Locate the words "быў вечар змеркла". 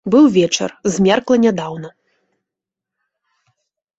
0.13-1.35